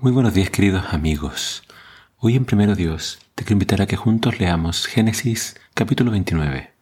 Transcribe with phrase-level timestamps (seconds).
[0.00, 1.64] Muy buenos días queridos amigos.
[2.18, 6.72] Hoy en Primero Dios te quiero invitar a que juntos leamos Génesis capítulo 29.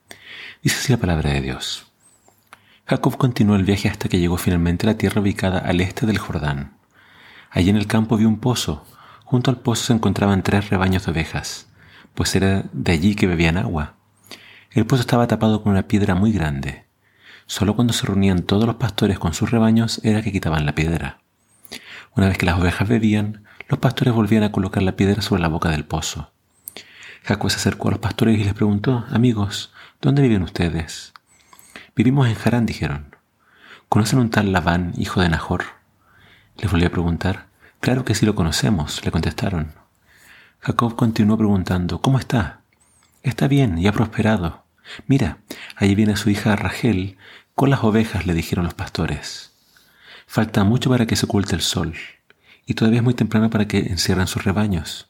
[0.62, 1.90] Dice así la palabra de Dios.
[2.84, 6.18] Jacob continuó el viaje hasta que llegó finalmente a la tierra ubicada al este del
[6.18, 6.76] Jordán.
[7.50, 8.84] Allí en el campo vio un pozo.
[9.24, 11.68] Junto al pozo se encontraban tres rebaños de ovejas,
[12.12, 13.94] pues era de allí que bebían agua.
[14.72, 16.84] El pozo estaba tapado con una piedra muy grande.
[17.46, 21.22] Solo cuando se reunían todos los pastores con sus rebaños era que quitaban la piedra.
[22.16, 25.48] Una vez que las ovejas bebían, los pastores volvían a colocar la piedra sobre la
[25.48, 26.32] boca del pozo.
[27.24, 31.12] Jacob se acercó a los pastores y les preguntó, amigos, ¿dónde viven ustedes?
[31.94, 33.14] Vivimos en Harán, dijeron.
[33.90, 35.64] ¿Conocen un tal Labán, hijo de Nahor?
[36.56, 37.48] Les volvió a preguntar.
[37.80, 39.74] Claro que sí lo conocemos, le contestaron.
[40.60, 42.60] Jacob continuó preguntando, ¿cómo está?
[43.22, 44.64] Está bien y ha prosperado.
[45.06, 45.38] Mira,
[45.76, 47.18] allí viene su hija Rachel
[47.54, 49.55] con las ovejas, le dijeron los pastores.
[50.36, 51.94] Falta mucho para que se oculte el sol,
[52.66, 55.08] y todavía es muy temprano para que encierren sus rebaños.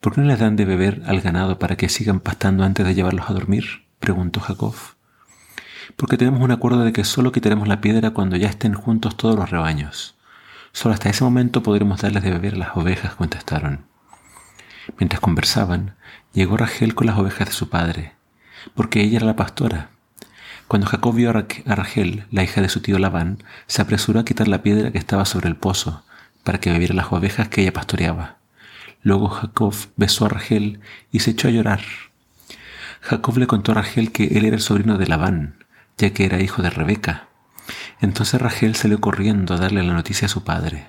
[0.00, 2.92] ¿Por qué no les dan de beber al ganado para que sigan pastando antes de
[2.92, 3.86] llevarlos a dormir?
[4.00, 4.74] preguntó Jacob.
[5.94, 9.36] Porque tenemos un acuerdo de que solo quitaremos la piedra cuando ya estén juntos todos
[9.36, 10.16] los rebaños.
[10.72, 13.86] Solo hasta ese momento podremos darles de beber a las ovejas, contestaron.
[14.98, 15.94] Mientras conversaban,
[16.32, 18.14] llegó Rachel con las ovejas de su padre,
[18.74, 19.90] porque ella era la pastora
[20.68, 24.48] cuando Jacob vio a Rachel, la hija de su tío Labán, se apresuró a quitar
[24.48, 26.02] la piedra que estaba sobre el pozo,
[26.42, 28.38] para que bebiera las ovejas que ella pastoreaba.
[29.02, 30.80] Luego Jacob besó a Rachel
[31.12, 31.80] y se echó a llorar.
[33.00, 35.64] Jacob le contó a Rachel que él era el sobrino de Labán,
[35.96, 37.28] ya que era hijo de Rebeca.
[38.00, 40.88] Entonces Rachel salió corriendo a darle la noticia a su padre.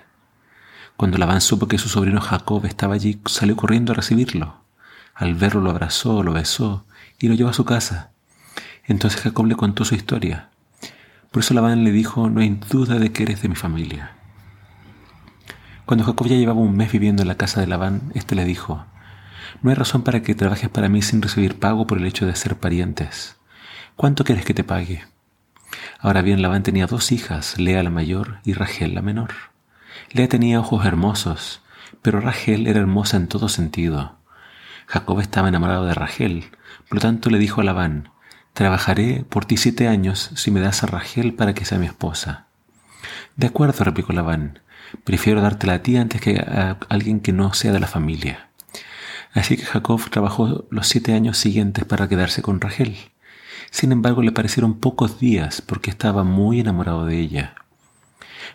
[0.96, 4.64] Cuando Labán supo que su sobrino Jacob estaba allí, salió corriendo a recibirlo.
[5.14, 6.86] Al verlo lo abrazó, lo besó
[7.20, 8.12] y lo llevó a su casa.
[8.88, 10.50] Entonces Jacob le contó su historia.
[11.32, 14.12] Por eso Labán le dijo, no hay duda de que eres de mi familia.
[15.86, 18.86] Cuando Jacob ya llevaba un mes viviendo en la casa de Labán, éste le dijo,
[19.62, 22.36] no hay razón para que trabajes para mí sin recibir pago por el hecho de
[22.36, 23.38] ser parientes.
[23.96, 25.06] ¿Cuánto quieres que te pague?
[26.00, 29.32] Ahora bien, Labán tenía dos hijas, Lea la mayor y Rachel la menor.
[30.12, 31.62] Lea tenía ojos hermosos,
[32.02, 34.16] pero Rachel era hermosa en todo sentido.
[34.86, 36.46] Jacob estaba enamorado de Rachel,
[36.88, 38.10] por lo tanto le dijo a Labán,
[38.58, 42.48] Trabajaré por ti siete años si me das a Rachel para que sea mi esposa.
[43.36, 44.62] De acuerdo, replicó Labán,
[45.04, 48.50] prefiero dártela a ti antes que a alguien que no sea de la familia.
[49.32, 52.98] Así que Jacob trabajó los siete años siguientes para quedarse con Rachel.
[53.70, 57.54] Sin embargo, le parecieron pocos días porque estaba muy enamorado de ella.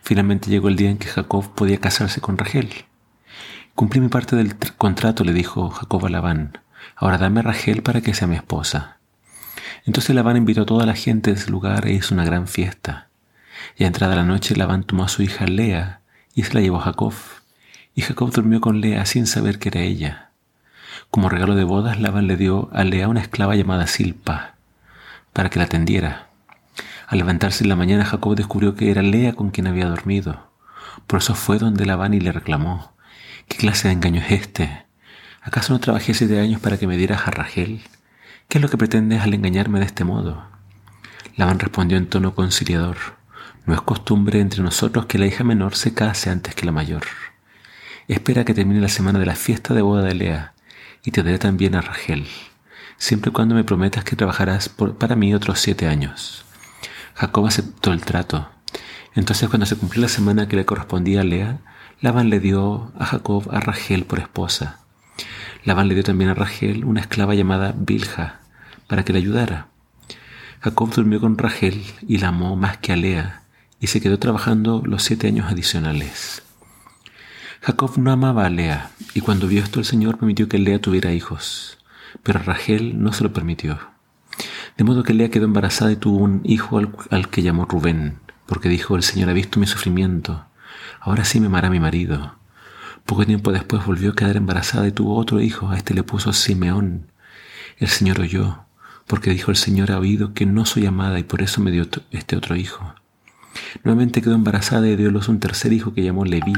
[0.02, 2.70] Finalmente llegó el día en que Jacob podía casarse con Rachel.
[3.76, 6.58] Cumplí mi parte del contrato, le dijo Jacob a Labán.
[6.96, 8.98] Ahora dame a Rachel para que sea mi esposa.
[9.84, 13.08] Entonces Labán invitó a toda la gente de ese lugar e hizo una gran fiesta.
[13.76, 16.00] Y a entrada la noche Labán tomó a su hija Lea
[16.34, 17.14] y se la llevó a Jacob.
[17.94, 20.30] Y Jacob durmió con Lea sin saber que era ella.
[21.10, 24.54] Como regalo de bodas, Labán le dio a Lea una esclava llamada Silpa,
[25.32, 26.28] para que la atendiera.
[27.06, 30.50] Al levantarse en la mañana, Jacob descubrió que era Lea con quien había dormido.
[31.06, 32.94] Por eso fue donde Labán y le reclamó,
[33.48, 34.86] ¿qué clase de engaño es este?
[35.42, 37.82] ¿Acaso no trabajé siete años para que me dieras a Rachel?
[38.52, 40.44] ¿Qué es lo que pretendes al engañarme de este modo?
[41.36, 42.98] Labán respondió en tono conciliador,
[43.64, 47.00] no es costumbre entre nosotros que la hija menor se case antes que la mayor.
[48.08, 50.52] Espera que termine la semana de la fiesta de boda de Lea
[51.02, 52.26] y te daré también a Rachel,
[52.98, 56.44] siempre y cuando me prometas que trabajarás para mí otros siete años.
[57.14, 58.50] Jacob aceptó el trato.
[59.14, 61.60] Entonces cuando se cumplió la semana que le correspondía a Lea,
[62.02, 64.80] Labán le dio a Jacob a Rachel por esposa.
[65.64, 68.41] Labán le dio también a Rachel una esclava llamada Bilha,
[68.92, 69.68] para que le ayudara.
[70.60, 73.42] Jacob durmió con Rachel y la amó más que a Lea,
[73.80, 76.42] y se quedó trabajando los siete años adicionales.
[77.62, 81.14] Jacob no amaba a Lea, y cuando vio esto el Señor permitió que Lea tuviera
[81.14, 81.78] hijos,
[82.22, 83.78] pero Rachel no se lo permitió.
[84.76, 88.18] De modo que Lea quedó embarazada y tuvo un hijo al, al que llamó Rubén,
[88.44, 90.44] porque dijo, el Señor ha visto mi sufrimiento,
[91.00, 92.34] ahora sí me amará mi marido.
[93.06, 96.34] Poco tiempo después volvió a quedar embarazada y tuvo otro hijo, a este le puso
[96.34, 97.10] Simeón.
[97.78, 98.66] El Señor oyó,
[99.06, 101.86] porque dijo el Señor ha oído que no soy amada y por eso me dio
[102.10, 102.94] este otro hijo.
[103.84, 106.54] Nuevamente quedó embarazada y dio luz un tercer hijo que llamó Leví,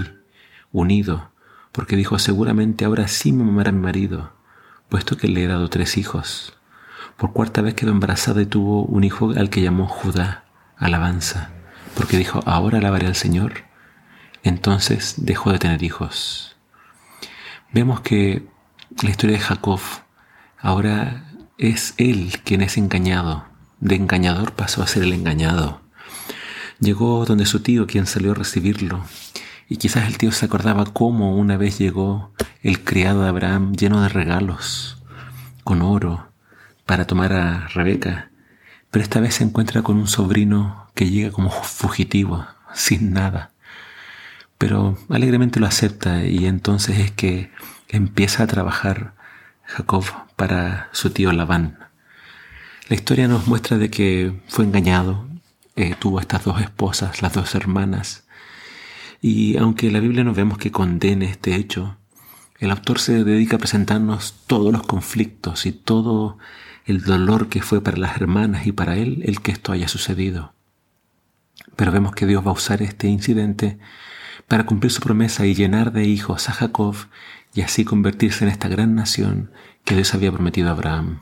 [0.73, 1.31] unido,
[1.73, 4.33] porque dijo seguramente ahora sí me amará mi marido,
[4.89, 6.57] puesto que le he dado tres hijos.
[7.17, 10.45] Por cuarta vez quedó embarazada y tuvo un hijo al que llamó Judá,
[10.77, 11.51] alabanza,
[11.97, 13.65] porque dijo ahora alabaré al Señor.
[14.43, 16.57] Entonces dejó de tener hijos.
[17.73, 18.47] Vemos que
[19.03, 19.81] la historia de Jacob
[20.61, 21.25] ahora
[21.59, 23.45] es él quien es engañado.
[23.81, 25.81] De engañador pasó a ser el engañado.
[26.81, 29.05] Llegó donde su tío, quien salió a recibirlo,
[29.69, 34.03] Y quizás el tío se acordaba cómo una vez llegó el criado de Abraham lleno
[34.03, 34.99] de regalos,
[35.65, 36.29] con oro,
[36.85, 38.31] para tomar a Rebeca.
[38.91, 43.53] Pero esta vez se encuentra con un sobrino que llega como fugitivo, sin nada.
[44.59, 47.51] Pero alegremente lo acepta y entonces es que
[47.89, 49.15] empieza a trabajar
[49.67, 50.05] Jacob
[50.37, 51.79] para su tío Labán.
[52.89, 55.27] La historia nos muestra de que fue engañado,
[55.77, 58.25] eh, tuvo estas dos esposas, las dos hermanas,
[59.21, 61.97] y aunque la Biblia no vemos que condene este hecho,
[62.59, 66.39] el autor se dedica a presentarnos todos los conflictos y todo
[66.85, 70.55] el dolor que fue para las hermanas y para él el que esto haya sucedido.
[71.75, 73.79] Pero vemos que Dios va a usar este incidente
[74.47, 76.95] para cumplir su promesa y llenar de hijos a Jacob
[77.55, 79.51] y así convertirse en esta gran nación
[79.85, 81.21] que Dios había prometido a Abraham.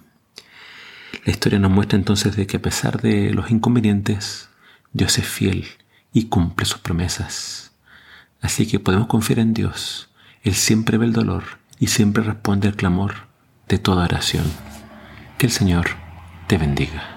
[1.24, 4.48] La historia nos muestra entonces de que a pesar de los inconvenientes,
[4.92, 5.66] Dios es fiel
[6.12, 7.72] y cumple sus promesas.
[8.40, 10.10] Así que podemos confiar en Dios.
[10.42, 11.44] Él siempre ve el dolor
[11.78, 13.28] y siempre responde al clamor
[13.68, 14.44] de toda oración.
[15.38, 15.90] Que el Señor
[16.48, 17.11] te bendiga.